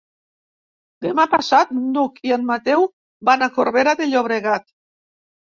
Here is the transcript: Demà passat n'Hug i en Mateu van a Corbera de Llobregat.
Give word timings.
Demà 1.05 1.25
passat 1.33 1.75
n'Hug 1.81 2.17
i 2.31 2.33
en 2.39 2.47
Mateu 2.53 2.87
van 3.31 3.45
a 3.45 3.51
Corbera 3.59 3.95
de 4.03 4.09
Llobregat. 4.11 4.69